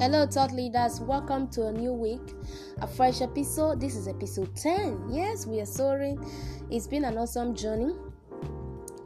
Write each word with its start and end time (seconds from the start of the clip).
Hello, 0.00 0.26
thought 0.26 0.52
leaders. 0.52 0.98
Welcome 0.98 1.48
to 1.48 1.66
a 1.66 1.72
new 1.72 1.92
week, 1.92 2.22
a 2.80 2.86
fresh 2.86 3.20
episode. 3.20 3.82
This 3.82 3.96
is 3.96 4.08
episode 4.08 4.56
10. 4.56 5.10
Yes, 5.10 5.46
we 5.46 5.60
are 5.60 5.66
soaring. 5.66 6.18
It's 6.70 6.86
been 6.86 7.04
an 7.04 7.18
awesome 7.18 7.54
journey. 7.54 7.92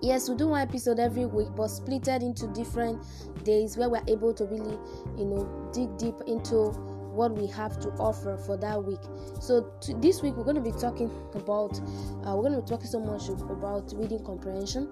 Yes, 0.01 0.29
we 0.29 0.37
do 0.37 0.47
one 0.47 0.61
episode 0.61 1.01
every 1.01 1.27
week, 1.27 1.49
but 1.57 1.67
splitted 1.67 2.23
into 2.23 2.47
different 2.47 3.03
days 3.43 3.77
where 3.77 3.89
we're 3.89 4.05
able 4.07 4.33
to 4.35 4.45
really, 4.45 4.79
you 5.19 5.25
know, 5.25 5.69
dig 5.73 5.99
deep 5.99 6.15
into 6.29 6.71
what 7.15 7.33
we 7.37 7.47
have 7.47 7.81
to 7.81 7.89
offer 7.93 8.37
for 8.37 8.57
that 8.57 8.83
week. 8.83 9.01
So 9.41 9.73
to, 9.83 9.95
this 9.95 10.23
week 10.23 10.37
we're 10.37 10.45
going 10.45 10.57
to 10.57 10.63
be 10.63 10.73
talking 10.73 11.11
about 11.35 11.79
uh, 12.27 12.35
we're 12.35 12.43
going 12.43 12.55
to 12.55 12.63
be 12.63 12.69
talking 12.69 12.87
so 12.87 13.01
much 13.01 13.29
about 13.29 13.93
reading 13.97 14.25
comprehension. 14.25 14.89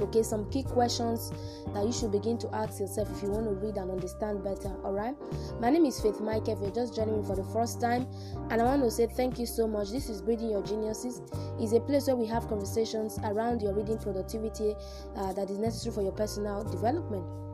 Okay, 0.00 0.22
some 0.22 0.50
key 0.50 0.62
questions 0.62 1.32
that 1.72 1.86
you 1.86 1.92
should 1.92 2.12
begin 2.12 2.36
to 2.38 2.54
ask 2.54 2.80
yourself 2.80 3.08
if 3.16 3.22
you 3.22 3.30
want 3.30 3.46
to 3.46 3.52
read 3.52 3.76
and 3.76 3.90
understand 3.90 4.42
better. 4.44 4.68
All 4.84 4.92
right. 4.92 5.14
My 5.60 5.70
name 5.70 5.86
is 5.86 6.00
Faith 6.00 6.20
Mike. 6.20 6.48
If 6.48 6.60
you're 6.60 6.70
just 6.70 6.94
joining 6.94 7.20
me 7.20 7.26
for 7.26 7.36
the 7.36 7.44
first 7.44 7.80
time, 7.80 8.06
and 8.50 8.60
I 8.60 8.64
want 8.64 8.82
to 8.82 8.90
say 8.90 9.06
thank 9.06 9.38
you 9.38 9.46
so 9.46 9.66
much. 9.66 9.90
This 9.90 10.10
is 10.10 10.22
Reading 10.22 10.50
Your 10.50 10.62
Geniuses. 10.62 11.22
is 11.60 11.72
a 11.72 11.80
place 11.80 12.08
where 12.08 12.16
we 12.16 12.26
have 12.26 12.48
conversations 12.48 13.18
around 13.24 13.62
your 13.62 13.72
reading 13.72 13.98
productivity 13.98 14.74
uh, 15.16 15.32
that 15.32 15.50
is 15.50 15.58
necessary 15.58 15.94
for 15.94 16.02
your 16.02 16.12
personal 16.12 16.64
development. 16.64 17.45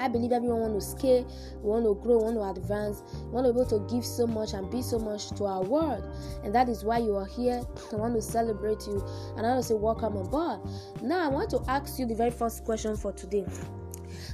I 0.00 0.08
believe 0.08 0.32
everyone 0.32 0.60
want 0.60 0.74
to 0.74 0.80
scale, 0.80 1.30
want 1.60 1.84
to 1.84 1.94
grow, 2.02 2.18
want 2.18 2.36
to 2.36 2.42
advance, 2.42 3.02
want 3.26 3.46
to 3.46 3.52
be 3.52 3.60
able 3.60 3.70
to 3.70 3.94
give 3.94 4.04
so 4.04 4.26
much 4.26 4.54
and 4.54 4.70
be 4.70 4.80
so 4.80 4.98
much 4.98 5.30
to 5.32 5.44
our 5.44 5.62
world. 5.62 6.02
And 6.42 6.54
that 6.54 6.68
is 6.68 6.84
why 6.84 6.98
you 6.98 7.16
are 7.16 7.26
here. 7.26 7.62
I 7.92 7.96
want 7.96 8.14
to 8.14 8.22
celebrate 8.22 8.86
you 8.86 9.04
and 9.36 9.46
I 9.46 9.50
want 9.50 9.62
to 9.62 9.68
say 9.68 9.74
welcome 9.74 10.16
aboard. 10.16 10.60
Now 11.02 11.24
I 11.24 11.28
want 11.28 11.50
to 11.50 11.60
ask 11.68 11.98
you 11.98 12.06
the 12.06 12.14
very 12.14 12.30
first 12.30 12.64
question 12.64 12.96
for 12.96 13.12
today. 13.12 13.44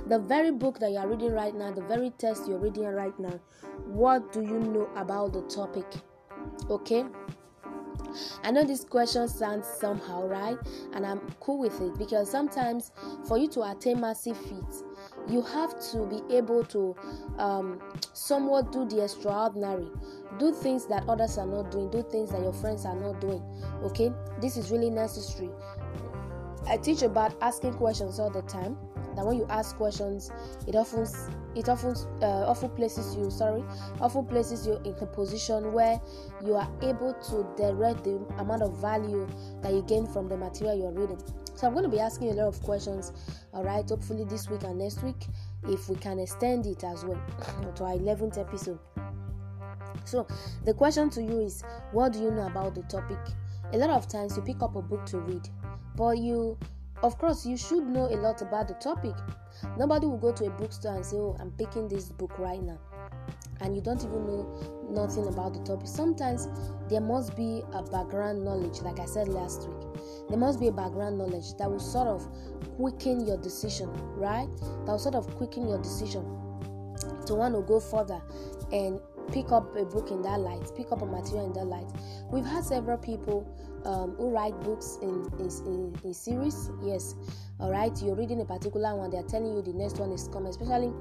The 0.06 0.20
very 0.20 0.52
book 0.52 0.78
that 0.78 0.92
you 0.92 0.98
are 0.98 1.08
reading 1.08 1.32
right 1.32 1.54
now, 1.54 1.72
the 1.72 1.82
very 1.82 2.10
text 2.10 2.46
you're 2.48 2.58
reading 2.58 2.84
right 2.84 3.18
now, 3.18 3.40
what 3.86 4.32
do 4.32 4.42
you 4.42 4.58
know 4.58 4.88
about 4.94 5.32
the 5.32 5.42
topic? 5.42 5.86
Okay? 6.70 7.04
I 8.42 8.50
know 8.50 8.64
this 8.64 8.84
question 8.84 9.28
sounds 9.28 9.66
somehow 9.66 10.26
right, 10.26 10.56
and 10.92 11.04
I'm 11.04 11.20
cool 11.40 11.58
with 11.58 11.80
it 11.80 11.98
because 11.98 12.30
sometimes 12.30 12.92
for 13.26 13.36
you 13.36 13.48
to 13.48 13.70
attain 13.70 14.00
massive 14.00 14.36
feats, 14.36 14.84
you 15.28 15.42
have 15.42 15.78
to 15.92 16.06
be 16.06 16.22
able 16.34 16.64
to 16.64 16.94
um, 17.38 17.80
somewhat 18.12 18.72
do 18.72 18.84
the 18.86 19.02
extraordinary. 19.02 19.88
Do 20.38 20.52
things 20.52 20.86
that 20.86 21.08
others 21.08 21.38
are 21.38 21.46
not 21.46 21.70
doing. 21.70 21.90
Do 21.90 22.02
things 22.02 22.30
that 22.30 22.40
your 22.40 22.52
friends 22.52 22.84
are 22.84 22.96
not 22.96 23.20
doing. 23.20 23.42
Okay? 23.82 24.12
This 24.40 24.56
is 24.56 24.70
really 24.70 24.90
necessary. 24.90 25.50
I 26.68 26.76
teach 26.76 27.02
about 27.02 27.36
asking 27.40 27.74
questions 27.74 28.18
all 28.18 28.30
the 28.30 28.42
time 28.42 28.76
that 29.16 29.26
when 29.26 29.36
you 29.36 29.46
ask 29.48 29.76
questions 29.76 30.30
it 30.66 30.76
often 30.76 31.06
it 31.54 31.68
often 31.68 31.94
uh, 32.22 32.46
often 32.46 32.70
places 32.70 33.16
you 33.16 33.30
sorry 33.30 33.64
often 34.00 34.24
places 34.26 34.66
you 34.66 34.78
in 34.84 34.94
a 35.00 35.06
position 35.06 35.72
where 35.72 36.00
you 36.44 36.54
are 36.54 36.68
able 36.82 37.14
to 37.14 37.46
direct 37.56 38.04
the 38.04 38.16
amount 38.38 38.62
of 38.62 38.76
value 38.78 39.26
that 39.62 39.72
you 39.72 39.82
gain 39.82 40.06
from 40.06 40.28
the 40.28 40.36
material 40.36 40.78
you're 40.78 40.92
reading 40.92 41.18
so 41.56 41.66
I'm 41.66 41.72
going 41.72 41.84
to 41.84 41.90
be 41.90 42.00
asking 42.00 42.28
a 42.28 42.34
lot 42.34 42.48
of 42.48 42.62
questions, 42.62 43.14
all 43.54 43.64
right, 43.64 43.88
hopefully 43.88 44.24
this 44.24 44.50
week 44.50 44.62
and 44.62 44.78
next 44.78 45.02
week, 45.02 45.26
if 45.66 45.88
we 45.88 45.96
can 45.96 46.18
extend 46.18 46.66
it 46.66 46.84
as 46.84 47.02
well 47.02 47.18
to 47.76 47.84
our 47.84 47.94
11th 47.94 48.36
episode. 48.38 48.78
So 50.04 50.26
the 50.64 50.74
question 50.74 51.08
to 51.10 51.22
you 51.22 51.40
is 51.40 51.64
what 51.92 52.12
do 52.12 52.20
you 52.20 52.30
know 52.30 52.46
about 52.46 52.74
the 52.74 52.82
topic? 52.82 53.18
A 53.72 53.78
lot 53.78 53.88
of 53.88 54.06
times 54.06 54.36
you 54.36 54.42
pick 54.42 54.62
up 54.62 54.76
a 54.76 54.82
book 54.82 55.06
to 55.06 55.18
read, 55.18 55.48
but 55.96 56.18
you, 56.18 56.58
of 57.02 57.18
course, 57.18 57.46
you 57.46 57.56
should 57.56 57.86
know 57.86 58.06
a 58.06 58.16
lot 58.16 58.42
about 58.42 58.68
the 58.68 58.74
topic. 58.74 59.14
Nobody 59.78 60.06
will 60.06 60.18
go 60.18 60.32
to 60.32 60.46
a 60.46 60.50
bookstore 60.50 60.96
and 60.96 61.04
say, 61.04 61.16
Oh, 61.16 61.36
I'm 61.40 61.50
picking 61.52 61.88
this 61.88 62.08
book 62.10 62.38
right 62.38 62.62
now 62.62 62.78
and 63.60 63.74
you 63.74 63.82
don't 63.82 64.02
even 64.04 64.26
know 64.26 64.86
nothing 64.90 65.26
about 65.26 65.54
the 65.54 65.60
topic. 65.60 65.86
Sometimes 65.86 66.48
there 66.88 67.00
must 67.00 67.36
be 67.36 67.62
a 67.72 67.82
background 67.82 68.44
knowledge, 68.44 68.80
like 68.82 69.00
I 69.00 69.06
said 69.06 69.28
last 69.28 69.68
week. 69.68 70.00
There 70.28 70.38
must 70.38 70.60
be 70.60 70.68
a 70.68 70.72
background 70.72 71.18
knowledge 71.18 71.54
that 71.58 71.70
will 71.70 71.80
sort 71.80 72.08
of 72.08 72.28
quicken 72.76 73.26
your 73.26 73.38
decision, 73.38 73.90
right? 74.16 74.48
That 74.84 74.92
will 74.92 74.98
sort 74.98 75.14
of 75.14 75.26
quicken 75.36 75.68
your 75.68 75.78
decision 75.78 76.22
to 77.26 77.34
want 77.34 77.54
to 77.54 77.62
go 77.62 77.80
further 77.80 78.20
and 78.72 79.00
pick 79.32 79.50
up 79.52 79.74
a 79.76 79.84
book 79.84 80.10
in 80.10 80.22
that 80.22 80.40
light, 80.40 80.70
pick 80.76 80.92
up 80.92 81.02
a 81.02 81.06
material 81.06 81.46
in 81.46 81.52
that 81.54 81.66
light. 81.66 81.86
We've 82.30 82.44
had 82.44 82.64
several 82.64 82.98
people 82.98 83.48
um, 83.86 84.16
who 84.18 84.30
write 84.30 84.60
books 84.62 84.98
in, 85.00 85.30
in, 85.38 86.12
series. 86.12 86.70
Yes, 86.82 87.14
all 87.60 87.70
right. 87.70 87.92
You're 88.02 88.16
reading 88.16 88.40
a 88.40 88.44
particular 88.44 88.94
one, 88.96 89.10
they're 89.10 89.22
telling 89.22 89.54
you 89.54 89.62
the 89.62 89.72
next 89.72 89.98
one 89.98 90.10
is 90.10 90.28
coming, 90.28 90.48
especially 90.50 90.92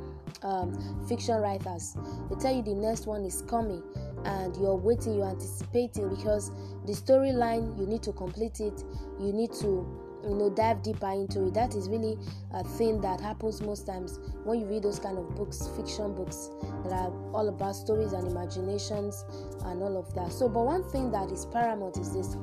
um, 0.44 1.06
fiction 1.08 1.36
writers. 1.42 1.98
They 2.30 2.36
tell 2.36 2.56
you 2.56 2.62
the 2.62 2.76
next 2.76 3.08
one 3.08 3.26
is 3.26 3.42
coming, 3.42 3.82
and 4.24 4.56
you're 4.56 4.76
waiting, 4.76 5.16
you're 5.16 5.30
anticipating 5.30 6.10
because 6.10 6.52
the 6.86 6.94
storyline 6.94 7.78
you 7.80 7.88
need 7.88 8.04
to 8.04 8.14
complete 8.14 8.60
it, 8.60 8.84
you 9.20 9.34
need 9.34 9.52
to 9.54 10.02
you 10.28 10.34
know 10.36 10.50
dive 10.50 10.82
deeper 10.82 11.12
into 11.12 11.46
it 11.46 11.54
that 11.54 11.76
is 11.76 11.88
really 11.88 12.18
a 12.54 12.64
thing 12.64 13.00
that 13.00 13.22
happens 13.22 13.62
most 13.62 13.86
times 13.86 14.20
when 14.44 14.60
you 14.60 14.66
read 14.66 14.82
those 14.82 14.98
kind 14.98 15.20
of 15.20 15.36
books 15.36 15.70
fiction 15.78 16.16
books 16.16 16.50
that 16.84 16.94
are 16.94 17.14
all 17.32 17.48
about 17.48 17.76
stories 17.76 18.12
and 18.14 18.28
imaginations 18.28 19.24
and 19.66 19.84
all 19.84 19.96
of 19.98 20.12
that 20.16 20.32
so 20.32 20.50
but 20.50 20.66
one 20.66 20.84
thing 20.90 21.12
that 21.12 21.30
is 21.32 21.46
paramount 21.46 21.98
is 21.98 22.12
this 22.12 22.38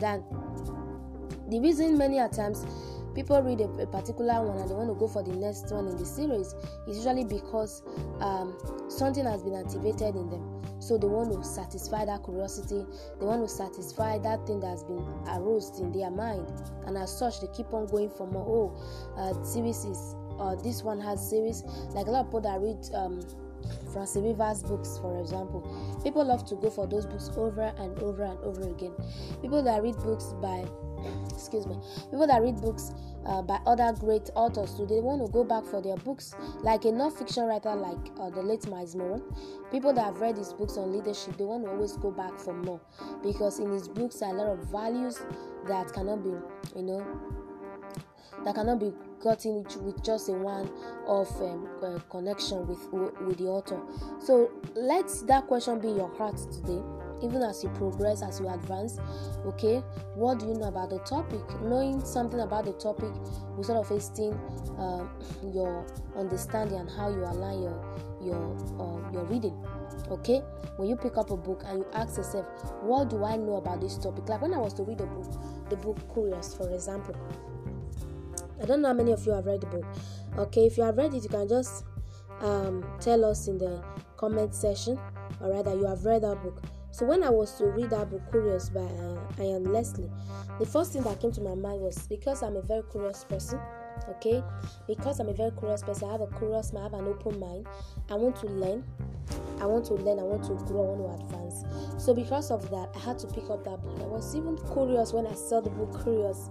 that 0.00 0.22
the 1.50 1.60
reason 1.60 1.96
many 1.96 2.18
a 2.18 2.28
times 2.28 2.66
people 3.14 3.42
read 3.42 3.60
a, 3.60 3.64
a, 3.82 3.86
particular 3.86 4.42
one 4.44 4.58
and 4.58 4.70
they 4.70 4.74
want 4.74 4.88
to 4.88 4.94
go 4.94 5.08
for 5.08 5.22
the 5.22 5.32
next 5.32 5.72
one 5.72 5.88
in 5.88 5.96
the 5.96 6.04
series 6.04 6.54
is 6.86 6.98
usually 6.98 7.24
because 7.24 7.82
um, 8.20 8.56
something 8.88 9.24
has 9.24 9.42
been 9.42 9.54
activated 9.54 10.14
in 10.14 10.30
them. 10.30 10.62
So 10.78 10.96
they 10.96 11.08
want 11.08 11.32
to 11.32 11.42
satisfy 11.42 12.04
that 12.04 12.22
curiosity 12.22 12.86
they 13.18 13.26
want 13.26 13.42
to 13.42 13.48
satisfy 13.52 14.18
that 14.18 14.46
thing 14.46 14.60
that's 14.60 14.84
been 14.84 15.04
aroused 15.26 15.80
in 15.80 15.90
their 15.90 16.10
mind. 16.10 16.46
And 16.86 16.96
as 16.96 17.16
such 17.16 17.40
they 17.40 17.48
keep 17.48 17.72
on 17.72 17.86
going 17.86 18.10
for 18.10 18.26
more. 18.26 18.46
Oh 18.46 19.20
uh, 19.20 19.42
series 19.42 19.84
is 19.84 20.14
uh, 20.38 20.54
this 20.54 20.84
one 20.84 21.00
has 21.00 21.28
series. 21.28 21.64
Like 21.94 22.06
a 22.06 22.10
lot 22.10 22.20
of 22.20 22.26
people 22.26 22.42
that 22.42 22.60
read 22.60 22.78
um, 22.94 23.20
Francine 23.92 24.24
Rivers 24.24 24.62
books, 24.62 24.98
for 24.98 25.20
example. 25.20 25.62
People 26.02 26.24
love 26.24 26.44
to 26.46 26.56
go 26.56 26.70
for 26.70 26.86
those 26.86 27.06
books 27.06 27.30
over 27.36 27.72
and 27.78 27.98
over 28.00 28.24
and 28.24 28.38
over 28.40 28.68
again. 28.70 28.92
People 29.40 29.62
that 29.62 29.82
read 29.82 29.96
books 29.96 30.34
by 30.40 30.64
excuse 31.32 31.66
me 31.66 31.76
people 32.10 32.26
that 32.26 32.42
read 32.42 32.60
books 32.60 32.92
uh, 33.26 33.42
by 33.42 33.58
other 33.66 33.92
great 34.00 34.30
authors 34.34 34.72
do 34.74 34.86
they 34.86 35.00
want 35.00 35.24
to 35.24 35.30
go 35.32 35.44
back 35.44 35.64
for 35.64 35.80
their 35.80 35.96
books 35.98 36.34
like 36.62 36.84
a 36.84 36.92
non-fiction 36.92 37.44
writer 37.44 37.74
like 37.74 37.98
uh, 38.20 38.30
the 38.30 38.42
late 38.42 38.66
Myles 38.68 38.94
Munroe 38.94 39.22
people 39.70 39.92
that 39.92 40.04
have 40.04 40.20
read 40.20 40.36
his 40.36 40.52
books 40.52 40.76
on 40.76 40.92
leadership 40.92 41.36
they 41.36 41.44
want 41.44 41.64
to 41.64 41.70
always 41.70 41.96
go 41.96 42.10
back 42.10 42.38
for 42.38 42.54
more 42.54 42.80
because 43.22 43.58
in 43.58 43.70
his 43.70 43.88
books 43.88 44.22
are 44.22 44.30
a 44.30 44.34
lot 44.34 44.48
of 44.48 44.58
values 44.70 45.20
that 45.66 45.92
cannot 45.92 46.22
be 46.22 46.34
you 46.76 46.82
know 46.82 47.06
that 48.48 48.54
cannot 48.54 48.80
be 48.80 48.94
gotten 49.20 49.62
with 49.82 50.02
just 50.02 50.30
a 50.30 50.32
one 50.32 50.70
of 51.06 51.28
um, 51.42 51.68
uh, 51.82 51.98
connection 52.08 52.66
with 52.66 52.80
with 53.20 53.36
the 53.36 53.44
author. 53.44 53.78
So 54.24 54.50
let 54.74 55.06
that 55.26 55.46
question 55.46 55.78
be 55.80 55.88
your 55.88 56.08
heart 56.16 56.38
today 56.50 56.82
even 57.22 57.42
as 57.42 57.62
you 57.64 57.68
progress 57.70 58.22
as 58.22 58.40
you 58.40 58.48
advance 58.48 58.98
okay? 59.44 59.82
What 60.14 60.38
do 60.38 60.46
you 60.46 60.54
know 60.54 60.68
about 60.68 60.90
the 60.90 61.00
topic? 61.00 61.40
Knowing 61.60 62.04
something 62.04 62.40
about 62.40 62.64
the 62.64 62.72
topic 62.74 63.10
will 63.56 63.64
sort 63.64 63.78
of 63.78 63.88
hasten 63.88 64.32
uh, 64.78 65.04
your 65.52 65.84
understanding 66.16 66.78
and 66.78 66.88
how 66.88 67.10
you 67.10 67.24
align 67.24 67.62
your 67.62 67.96
your 68.22 68.56
uh, 68.80 69.12
your 69.12 69.24
reading 69.24 69.62
okay? 70.10 70.42
When 70.76 70.88
you 70.88 70.96
pick 70.96 71.18
up 71.18 71.30
a 71.30 71.36
book 71.36 71.64
and 71.66 71.80
you 71.80 71.86
ask 71.92 72.16
yourself 72.16 72.46
what 72.82 73.10
do 73.10 73.24
i 73.24 73.36
know 73.36 73.56
about 73.56 73.80
this 73.80 73.98
topic? 73.98 74.28
Like 74.28 74.40
when 74.40 74.54
i 74.54 74.58
was 74.58 74.72
to 74.74 74.84
read 74.84 75.00
a 75.00 75.06
book 75.06 75.26
the 75.68 75.76
book 75.76 75.98
curious 76.14 76.54
for 76.54 76.72
example 76.72 77.14
I 78.60 78.66
don't 78.66 78.82
know 78.82 78.88
how 78.88 78.94
many 78.94 79.12
of 79.12 79.24
you 79.24 79.32
have 79.32 79.46
read 79.46 79.60
the 79.60 79.66
book. 79.66 79.84
Okay, 80.36 80.66
if 80.66 80.76
you 80.76 80.84
have 80.84 80.96
read 80.96 81.14
it, 81.14 81.22
you 81.22 81.28
can 81.28 81.48
just 81.48 81.84
um, 82.40 82.84
tell 83.00 83.24
us 83.24 83.48
in 83.48 83.58
the 83.58 83.82
comment 84.16 84.54
section, 84.54 84.98
or 85.40 85.50
rather, 85.50 85.74
you 85.74 85.86
have 85.86 86.04
read 86.04 86.22
that 86.22 86.42
book. 86.42 86.62
So 86.90 87.06
when 87.06 87.22
I 87.22 87.30
was 87.30 87.54
to 87.58 87.66
read 87.66 87.90
that 87.90 88.10
book, 88.10 88.22
Curious 88.30 88.70
by 88.70 88.80
uh, 88.80 89.18
Ian 89.40 89.72
Leslie, 89.72 90.10
the 90.58 90.66
first 90.66 90.92
thing 90.92 91.02
that 91.02 91.20
came 91.20 91.32
to 91.32 91.40
my 91.40 91.54
mind 91.54 91.80
was 91.80 92.06
because 92.08 92.42
I'm 92.42 92.56
a 92.56 92.62
very 92.62 92.82
curious 92.90 93.24
person. 93.24 93.60
Okay, 94.08 94.42
because 94.86 95.20
I'm 95.20 95.28
a 95.28 95.34
very 95.34 95.50
curious 95.52 95.82
person, 95.82 96.08
I 96.08 96.12
have 96.12 96.20
a 96.20 96.26
curious 96.38 96.72
mind, 96.72 96.94
I 96.94 96.96
have 96.96 97.06
an 97.06 97.12
open 97.12 97.38
mind. 97.38 97.66
I 98.10 98.14
want 98.14 98.36
to 98.36 98.46
learn. 98.46 98.84
I 99.60 99.66
want 99.66 99.84
to 99.86 99.94
learn. 99.94 100.18
I 100.18 100.22
want 100.22 100.44
to 100.44 100.54
grow. 100.64 100.82
I 100.82 100.96
want 100.96 101.18
to 101.18 101.24
advance. 101.24 101.37
So 102.08 102.14
because 102.14 102.50
of 102.50 102.70
that, 102.70 102.88
I 102.96 103.00
had 103.00 103.18
to 103.18 103.26
pick 103.26 103.50
up 103.50 103.64
that 103.64 103.82
book. 103.82 104.00
I 104.00 104.06
was 104.06 104.34
even 104.34 104.56
curious 104.72 105.12
when 105.12 105.26
I 105.26 105.34
saw 105.34 105.60
the 105.60 105.68
book 105.68 106.02
Curious. 106.02 106.48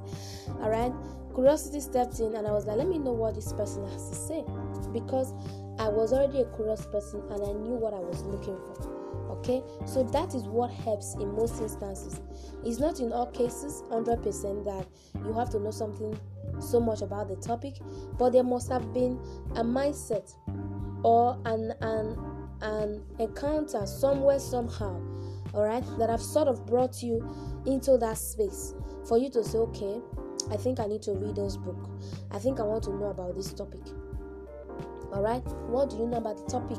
All 0.61 0.69
right 0.69 0.93
curiosity 1.33 1.79
stepped 1.79 2.19
in 2.19 2.35
and 2.35 2.47
I 2.47 2.51
was 2.51 2.67
like, 2.67 2.77
let 2.77 2.87
me 2.87 2.99
know 2.99 3.11
what 3.11 3.33
this 3.33 3.53
person 3.53 3.83
has 3.89 4.07
to 4.09 4.15
say 4.15 4.45
because 4.93 5.33
I 5.79 5.89
was 5.89 6.13
already 6.13 6.41
a 6.41 6.45
curious 6.55 6.85
person 6.85 7.21
and 7.31 7.41
I 7.41 7.53
knew 7.53 7.73
what 7.73 7.95
I 7.95 7.99
was 7.99 8.21
looking 8.21 8.55
for. 8.55 9.31
Okay, 9.39 9.63
so 9.87 10.03
that 10.03 10.35
is 10.35 10.43
what 10.43 10.69
helps 10.69 11.15
in 11.15 11.33
most 11.35 11.59
instances. 11.59 12.21
It's 12.63 12.77
not 12.77 12.99
in 12.99 13.11
all 13.11 13.25
cases 13.25 13.81
100% 13.89 14.63
that 14.65 14.87
you 15.25 15.33
have 15.33 15.49
to 15.51 15.59
know 15.59 15.71
something 15.71 16.19
so 16.59 16.79
much 16.79 17.01
about 17.01 17.29
the 17.29 17.35
topic, 17.35 17.79
but 18.19 18.29
there 18.29 18.43
must 18.43 18.71
have 18.71 18.93
been 18.93 19.19
a 19.55 19.63
mindset 19.63 20.35
or 21.03 21.39
an 21.45 21.73
an 21.81 22.15
an 22.61 23.03
encounter 23.19 23.85
somewhere 23.87 24.39
somehow 24.39 24.99
all 25.57 25.63
right 25.63 25.83
that 25.97 26.07
have 26.07 26.21
sort 26.21 26.47
of 26.47 26.65
brought 26.67 27.01
you 27.01 27.27
into 27.65 27.97
that 27.97 28.15
space 28.15 28.75
for 29.07 29.17
you 29.17 29.27
to 29.27 29.43
say 29.43 29.57
okay 29.57 29.99
i 30.51 30.55
think 30.55 30.79
i 30.79 30.85
need 30.85 31.01
to 31.01 31.13
read 31.13 31.35
this 31.35 31.57
book. 31.57 31.89
I 32.31 32.37
think 32.37 32.59
i 32.59 32.63
want 32.63 32.83
to 32.83 32.91
know 32.91 33.07
about 33.07 33.35
this 33.35 33.51
topic. 33.53 33.81
All 35.11 35.23
right 35.23 35.41
what 35.67 35.89
do 35.89 35.97
you 35.97 36.05
know 36.05 36.17
about 36.17 36.37
the 36.37 36.45
topic 36.45 36.77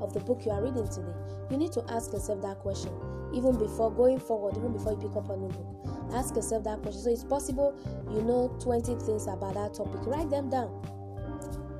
of 0.00 0.12
the 0.12 0.20
book 0.20 0.42
you 0.44 0.52
are 0.52 0.62
reading 0.62 0.86
today? 0.88 1.14
You 1.50 1.56
need 1.56 1.72
to 1.72 1.84
ask 1.88 2.12
yourself 2.12 2.42
that 2.42 2.58
question 2.58 2.92
even 3.32 3.56
before 3.56 3.90
going 3.90 4.20
forward 4.20 4.56
even 4.58 4.72
before 4.74 4.92
you 4.92 4.98
pick 4.98 5.16
up 5.16 5.30
a 5.30 5.36
new 5.36 5.48
book. 5.48 6.12
Ask 6.12 6.36
yourself 6.36 6.64
that 6.64 6.82
question. 6.82 7.00
So 7.02 7.10
it's 7.10 7.24
possible 7.24 7.74
you 8.12 8.20
know 8.22 8.54
20 8.60 8.94
things 9.06 9.26
about 9.26 9.54
that 9.54 9.72
topic. 9.72 10.04
Write 10.04 10.28
them 10.28 10.50
down. 10.50 10.68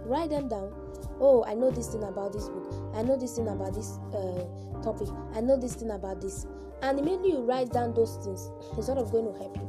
Write 0.07 0.31
them 0.31 0.49
down. 0.49 0.73
Oh 1.21 1.45
i 1.47 1.53
know 1.53 1.71
this 1.71 1.89
thing 1.89 2.05
about 2.05 2.33
this 2.33 2.49
book 2.49 2.78
i 2.95 3.03
know 3.03 3.17
this 3.17 3.37
thing 3.37 3.49
about 3.49 3.75
this 3.75 3.99
uh, 4.15 4.45
topic. 4.83 5.09
I 5.35 5.41
know 5.41 5.57
this 5.57 5.75
thing 5.75 5.91
about 5.91 6.21
this. 6.21 6.47
And 6.83 6.99
immediately 6.99 7.33
you 7.33 7.43
write 7.43 7.73
down 7.73 7.95
those 7.95 8.17
things 8.25 8.51
it's 8.77 8.87
sort 8.87 8.99
of 8.99 9.11
going 9.11 9.33
to 9.33 9.39
help 9.39 9.57
you. 9.57 9.69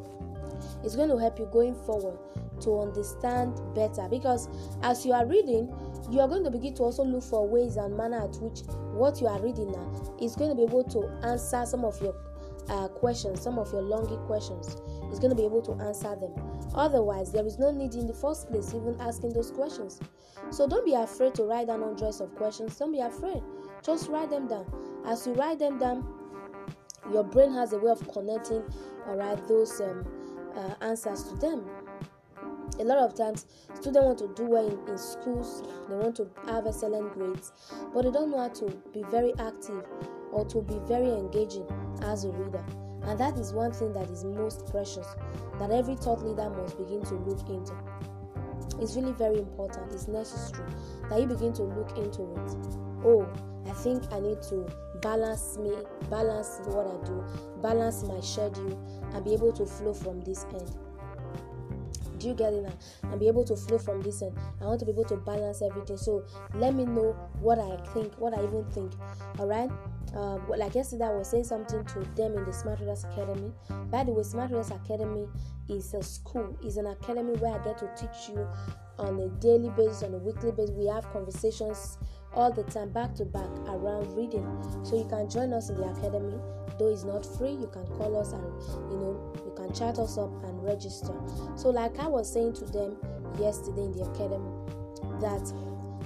It's 0.83 0.95
going 0.95 1.09
to 1.09 1.17
help 1.17 1.39
you 1.39 1.49
going 1.51 1.73
forward 1.73 2.17
to 2.61 2.79
understand 2.79 3.59
better. 3.73 4.07
Because 4.09 4.47
as 4.83 5.05
you 5.05 5.13
are 5.13 5.25
reading 5.25 5.73
you 6.11 6.19
are 6.19 6.27
going 6.27 6.43
to 6.43 6.51
begin 6.51 6.73
to 6.75 6.83
also 6.83 7.03
look 7.03 7.23
for 7.23 7.47
ways 7.47 7.77
and 7.77 7.95
manner 7.95 8.23
at 8.23 8.35
which 8.37 8.61
what 8.93 9.21
you 9.21 9.27
are 9.27 9.39
reading 9.41 9.71
now 9.71 10.15
is 10.19 10.35
going 10.35 10.49
to 10.49 10.55
be 10.55 10.63
able 10.63 10.83
to 10.83 11.07
answer 11.23 11.63
some 11.65 11.85
of 11.85 11.99
your 12.01 12.15
uh, 12.69 12.87
questions, 12.87 13.41
some 13.41 13.59
of 13.59 13.71
your 13.71 13.81
longy 13.81 14.17
questions. 14.25 14.77
Is 15.11 15.19
going 15.19 15.31
to 15.31 15.35
be 15.35 15.45
able 15.45 15.61
to 15.63 15.73
answer 15.83 16.15
them. 16.15 16.33
Otherwise, 16.75 17.31
there 17.31 17.45
is 17.45 17.57
no 17.57 17.71
need 17.71 17.95
in 17.95 18.05
the 18.05 18.13
first 18.13 18.47
place 18.47 18.73
even 18.75 18.95
asking 18.99 19.33
those 19.33 19.51
questions. 19.51 19.99
So 20.51 20.67
don't 20.67 20.85
be 20.85 20.93
afraid 20.93 21.33
to 21.35 21.43
write 21.43 21.67
down 21.67 21.81
hundreds 21.81 22.21
of 22.21 22.35
questions. 22.35 22.77
Don't 22.77 22.91
be 22.91 22.99
afraid. 22.99 23.41
Just 23.83 24.09
write 24.09 24.29
them 24.29 24.47
down. 24.47 24.65
As 25.05 25.25
you 25.25 25.33
write 25.33 25.59
them 25.59 25.79
down, 25.79 26.05
your 27.11 27.23
brain 27.23 27.51
has 27.53 27.73
a 27.73 27.79
way 27.79 27.91
of 27.91 28.07
connecting, 28.11 28.63
all 29.07 29.15
right, 29.15 29.47
those 29.47 29.81
um, 29.81 30.05
uh, 30.55 30.75
answers 30.81 31.23
to 31.23 31.35
them. 31.35 31.65
A 32.79 32.83
lot 32.83 32.99
of 32.99 33.15
times, 33.15 33.45
students 33.73 34.05
want 34.05 34.19
to 34.19 34.27
do 34.35 34.49
well 34.49 34.67
in, 34.67 34.87
in 34.87 34.97
schools, 34.97 35.63
they 35.89 35.95
want 35.95 36.15
to 36.17 36.29
have 36.45 36.67
excellent 36.67 37.13
grades, 37.13 37.51
but 37.93 38.03
they 38.03 38.11
don't 38.11 38.31
know 38.31 38.39
how 38.39 38.49
to 38.49 38.65
be 38.93 39.03
very 39.09 39.33
active 39.39 39.83
or 40.31 40.45
to 40.45 40.61
be 40.61 40.79
very 40.87 41.09
engaging 41.09 41.65
as 42.03 42.25
a 42.25 42.29
reader. 42.29 42.63
And 43.03 43.19
that 43.19 43.37
is 43.37 43.53
one 43.53 43.71
thing 43.71 43.93
that 43.93 44.09
is 44.09 44.23
most 44.23 44.67
precious 44.67 45.07
that 45.59 45.71
every 45.71 45.95
thought 45.95 46.23
leader 46.25 46.49
must 46.49 46.77
begin 46.77 47.03
to 47.03 47.15
look 47.15 47.47
into. 47.49 47.73
It's 48.81 48.95
really 48.95 49.11
very 49.13 49.39
important, 49.39 49.91
it's 49.91 50.07
necessary 50.07 50.69
that 51.09 51.19
you 51.19 51.27
begin 51.27 51.53
to 51.53 51.63
look 51.63 51.97
into 51.97 52.23
it. 52.23 52.55
Oh, 53.03 53.27
I 53.67 53.71
think 53.71 54.03
I 54.11 54.19
need 54.19 54.41
to 54.43 54.65
balance 55.01 55.57
me, 55.57 55.71
balance 56.09 56.61
what 56.65 56.87
I 56.87 57.05
do, 57.05 57.23
balance 57.61 58.03
my 58.03 58.19
schedule, 58.21 58.79
and 59.13 59.23
be 59.23 59.33
able 59.33 59.51
to 59.53 59.65
flow 59.65 59.93
from 59.93 60.21
this 60.21 60.45
end. 60.53 60.71
Do 62.19 62.27
you 62.27 62.33
get 62.33 62.53
it 62.53 62.63
now? 62.63 62.73
And 63.03 63.19
be 63.19 63.27
able 63.27 63.45
to 63.45 63.55
flow 63.55 63.77
from 63.77 64.01
this 64.01 64.21
end. 64.21 64.37
I 64.61 64.65
want 64.65 64.79
to 64.81 64.85
be 64.85 64.91
able 64.91 65.05
to 65.05 65.15
balance 65.15 65.61
everything. 65.61 65.95
So 65.95 66.25
let 66.53 66.75
me 66.75 66.83
know 66.83 67.15
what 67.39 67.59
I 67.59 67.77
think, 67.93 68.13
what 68.19 68.37
I 68.37 68.43
even 68.43 68.65
think. 68.71 68.91
All 69.39 69.47
right 69.47 69.71
um, 70.15 70.47
like 70.47 70.75
yesterday, 70.75 71.05
I 71.05 71.11
was 71.11 71.29
saying 71.29 71.43
something 71.43 71.83
to 71.85 71.99
them 72.15 72.35
in 72.35 72.45
the 72.45 72.53
Smart 72.53 72.79
Readers 72.79 73.03
Academy. 73.03 73.51
By 73.91 74.03
the 74.03 74.11
way, 74.11 74.23
Smart 74.23 74.51
Readers 74.51 74.71
Academy 74.71 75.27
is 75.67 75.93
a 75.93 76.01
school, 76.01 76.57
is 76.63 76.77
an 76.77 76.87
academy 76.87 77.33
where 77.37 77.59
I 77.59 77.63
get 77.63 77.77
to 77.79 77.89
teach 77.95 78.29
you 78.29 78.47
on 78.97 79.19
a 79.19 79.29
daily 79.39 79.69
basis, 79.71 80.03
on 80.03 80.13
a 80.13 80.17
weekly 80.17 80.51
basis. 80.51 80.71
We 80.71 80.87
have 80.87 81.11
conversations 81.11 81.97
all 82.33 82.51
the 82.51 82.63
time, 82.63 82.89
back 82.89 83.15
to 83.15 83.25
back, 83.25 83.49
around 83.67 84.15
reading. 84.15 84.45
So 84.83 84.97
you 84.97 85.05
can 85.05 85.29
join 85.29 85.53
us 85.53 85.69
in 85.69 85.77
the 85.77 85.85
academy. 85.85 86.37
Though 86.77 86.87
it's 86.91 87.03
not 87.03 87.25
free, 87.25 87.51
you 87.51 87.69
can 87.71 87.85
call 87.87 88.17
us 88.17 88.31
and 88.31 88.43
you 88.91 88.97
know 88.97 89.33
you 89.45 89.53
can 89.55 89.73
chat 89.73 89.99
us 89.99 90.17
up 90.17 90.31
and 90.43 90.63
register. 90.63 91.13
So, 91.55 91.69
like 91.69 91.99
I 91.99 92.07
was 92.07 92.31
saying 92.31 92.53
to 92.53 92.65
them 92.65 92.97
yesterday 93.37 93.83
in 93.83 93.91
the 93.91 94.03
academy, 94.03 94.49
that 95.19 95.51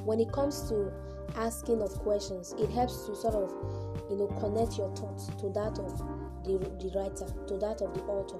when 0.03 0.19
it 0.19 0.31
comes 0.31 0.67
to 0.69 0.91
asking 1.35 1.81
of 1.81 1.93
questions, 1.99 2.53
it 2.57 2.69
helps 2.69 3.05
to 3.05 3.15
sort 3.15 3.35
of 3.35 3.92
you 4.13 4.19
know 4.19 4.27
connect 4.39 4.77
your 4.77 4.93
thoughts 4.95 5.27
to 5.39 5.49
that 5.49 5.77
of 5.79 5.97
the, 6.45 6.57
the 6.79 6.91
writer 6.95 7.25
to 7.47 7.57
that 7.57 7.81
of 7.81 7.93
the 7.93 8.01
author 8.03 8.37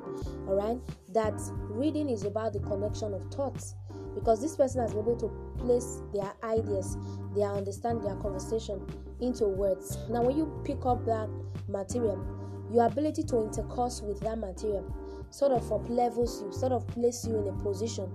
all 0.48 0.56
right 0.56 0.80
that 1.10 1.34
reading 1.70 2.10
is 2.10 2.24
about 2.24 2.54
the 2.54 2.60
connection 2.60 3.14
of 3.14 3.24
thoughts 3.34 3.76
because 4.14 4.40
this 4.42 4.56
person 4.56 4.82
has 4.82 4.92
been 4.94 5.02
able 5.02 5.18
to 5.18 5.30
place 5.58 6.02
their 6.14 6.32
ideas 6.44 6.98
their 7.36 7.50
understand 7.50 8.04
their 8.04 8.16
conversation 8.18 8.80
into 9.22 9.46
words. 9.46 9.98
Now 10.10 10.22
when 10.22 10.38
you 10.38 10.62
pick 10.64 10.86
up 10.86 11.06
that 11.06 11.30
material 11.68 12.24
your 12.72 12.86
ability 12.86 13.24
to 13.24 13.44
intercourse 13.44 14.02
with 14.02 14.20
that 14.22 14.38
material 14.38 14.86
sort 15.30 15.52
of 15.52 15.72
up 15.72 15.88
levels 15.90 16.42
you 16.42 16.52
sort 16.52 16.72
of 16.72 16.86
place 16.88 17.26
you 17.26 17.38
in 17.38 17.48
a 17.48 17.64
position 17.64 18.06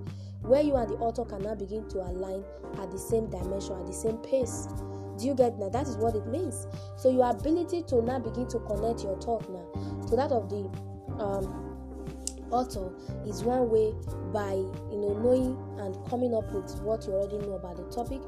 where 0.43 0.63
you 0.63 0.77
and 0.77 0.89
the 0.91 0.95
author 0.97 1.25
can 1.25 1.43
now 1.43 1.55
begin 1.55 1.89
to 1.89 1.99
align 1.99 2.45
at 2.81 2.91
the 2.91 2.99
same 2.99 3.29
dimension 3.31 3.73
at 3.79 3.87
the 3.87 3.93
same 3.93 4.17
pace 4.19 4.69
do 5.19 5.27
you 5.27 5.35
get 5.35 5.59
now? 5.59 5.69
That 5.69 5.87
is 5.87 5.97
what 5.97 6.15
it 6.15 6.27
means. 6.27 6.67
So 6.97 7.11
your 7.11 7.31
ability 7.31 7.83
to 7.89 8.03
now 8.03 8.19
begin 8.19 8.49
to 8.49 8.59
connect 8.61 9.03
your 9.03 9.21
thought 9.21 9.49
now 9.51 9.67
to 10.09 10.17
that 10.17 10.33
of 10.33 10.49
the 10.49 10.71
um, 11.23 11.69
author 12.51 12.91
is 13.27 13.43
one 13.43 13.69
way 13.69 13.93
by 14.33 14.53
you 14.53 14.99
know 14.99 15.13
knowing 15.21 15.57
and 15.81 15.95
coming 16.09 16.35
up 16.35 16.51
with 16.53 16.81
what 16.81 17.05
you 17.07 17.13
already 17.13 17.39
know 17.47 17.55
about 17.55 17.77
the 17.77 17.85
topic 17.95 18.21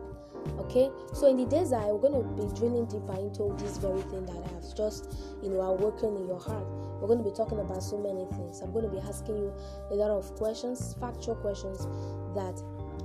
okay 0.59 0.91
so 1.13 1.29
in 1.29 1.37
the 1.37 1.47
days 1.47 1.71
we're 1.71 1.99
going 1.99 2.17
to 2.17 2.25
be 2.37 2.45
drilling 2.57 2.87
deeper 2.87 3.17
into 3.19 3.55
this 3.63 3.77
very 3.79 4.01
thing 4.13 4.25
that 4.27 4.37
i 4.37 4.49
have 4.55 4.65
just 4.77 5.13
you 5.43 5.49
know 5.49 5.61
awoken 5.61 6.17
in 6.17 6.27
your 6.27 6.41
heart 6.41 6.67
we're 7.01 7.09
going 7.09 7.23
to 7.23 7.25
be 7.25 7.35
talking 7.35 7.61
about 7.61 7.83
so 7.83 7.97
many 7.99 8.25
things 8.37 8.61
i'm 8.61 8.73
going 8.73 8.85
to 8.85 8.91
be 8.91 9.01
asking 9.01 9.37
you 9.37 9.53
a 9.91 9.95
lot 9.95 10.11
of 10.11 10.35
questions 10.37 10.97
factual 11.01 11.35
questions 11.37 11.87
that 12.35 12.57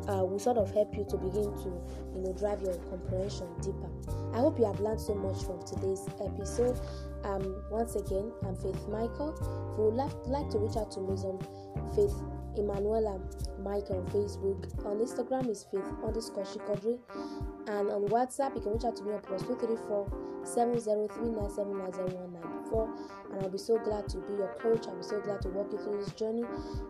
uh, 0.09 0.23
will 0.23 0.39
sort 0.39 0.57
of 0.57 0.71
help 0.73 0.95
you 0.95 1.05
to 1.09 1.17
begin 1.17 1.51
to 1.63 1.69
you 2.13 2.21
know 2.21 2.33
drive 2.33 2.61
your 2.61 2.75
comprehension 2.89 3.47
deeper. 3.61 3.89
I 4.33 4.39
hope 4.39 4.59
you 4.59 4.65
have 4.65 4.79
learned 4.79 5.01
so 5.01 5.15
much 5.15 5.43
from 5.43 5.61
today's 5.65 6.07
episode. 6.23 6.79
Um, 7.23 7.63
once 7.71 7.95
again 7.95 8.31
i'm 8.45 8.55
faith 8.55 8.87
michael. 8.87 9.33
If 9.33 9.77
you 9.77 9.85
would 9.85 9.95
like, 9.95 10.13
like 10.27 10.49
to 10.51 10.59
reach 10.59 10.77
out 10.77 10.91
to 10.91 10.99
me 11.01 11.17
on 11.25 11.39
faith 11.95 12.13
Emanuela 12.57 13.19
Mike 13.59 13.89
on 13.89 14.05
Facebook. 14.07 14.85
On 14.85 14.97
Instagram 14.99 15.49
is 15.49 15.65
faith 15.71 15.85
underscore 16.05 16.45
shikodri. 16.45 16.99
And 17.67 17.89
on 17.89 18.07
WhatsApp, 18.07 18.55
you 18.55 18.61
can 18.61 18.73
reach 18.73 18.85
out 18.85 18.95
to 18.97 19.03
me 19.03 19.13
on 19.13 19.21
plus 19.21 19.41
234 19.41 20.07
7039790194. 22.71 23.33
And 23.33 23.41
I'll 23.41 23.49
be 23.49 23.57
so 23.57 23.77
glad 23.79 24.07
to 24.09 24.17
be 24.17 24.33
your 24.33 24.55
coach. 24.59 24.87
I'll 24.87 24.95
be 24.95 25.03
so 25.03 25.19
glad 25.21 25.41
to 25.41 25.49
walk 25.49 25.71
you 25.71 25.79
through 25.79 25.97
this 25.97 26.13
journey. 26.13 26.43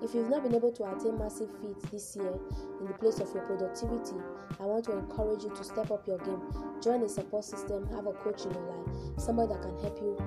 If 0.03 0.13
you've 0.13 0.29
not 0.29 0.44
been 0.44 0.55
able 0.55 0.72
to 0.74 0.84
attain 0.86 1.17
massive 1.17 1.50
feats 1.62 1.86
this 1.91 2.15
year 2.15 2.34
in 2.79 2.88
the 2.88 2.94
place 2.94 3.20
of 3.20 3.34
your 3.34 3.44
productivity, 3.44 4.15
I 4.60 4.63
want 4.63 4.86
to 4.86 4.98
encourage 4.98 5.44
you 5.44 5.50
to 5.50 5.63
step 5.63 5.91
up 5.91 6.08
your 6.08 6.20
game. 6.20 6.41
Join 6.82 7.01
a 7.03 7.10
support 7.10 7.46
system, 7.46 7.88
have 7.96 8.08
a 8.08 8.13
coach 8.13 8.46
in 8.46 8.51
your 8.51 8.63
life, 8.63 8.88
somebody 9.17 9.53
that 9.53 9.62
can 9.62 9.77
help 9.79 10.00
you 10.01 10.17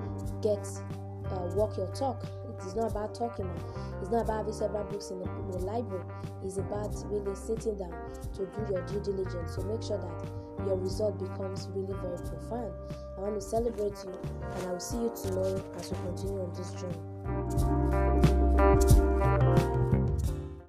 get 0.43 0.67
uh, 1.31 1.50
walk 1.55 1.76
your 1.76 1.88
talk 1.88 2.25
it's 2.64 2.75
not 2.75 2.90
about 2.90 3.14
talking. 3.14 3.49
It's 4.00 4.11
not 4.11 4.23
about 4.25 4.38
having 4.38 4.52
several 4.52 4.85
books 4.85 5.11
in 5.11 5.21
the, 5.21 5.25
in 5.25 5.50
the 5.52 5.59
library. 5.59 6.05
It's 6.45 6.59
about 6.59 6.95
really 7.07 7.35
sitting 7.35 7.78
down 7.78 7.95
to 8.35 8.47
do 8.47 8.73
your 8.73 8.83
due 8.87 9.00
diligence. 9.00 9.55
So 9.55 9.62
make 9.62 9.83
sure 9.83 9.99
that 9.99 10.48
your 10.67 10.77
result 10.77 11.19
becomes 11.19 11.69
really 11.75 11.95
very 12.00 12.19
profound. 12.19 12.73
I 13.17 13.21
want 13.21 13.35
to 13.35 13.41
celebrate 13.41 13.95
you, 14.05 14.12
and 14.55 14.67
I 14.67 14.73
will 14.73 14.81
see 14.81 14.99
you 14.99 15.12
tomorrow 15.23 15.62
as 15.79 15.91
we 15.91 15.97
continue 15.99 16.43
on 16.43 16.53
this 16.55 16.73
journey. 16.73 16.99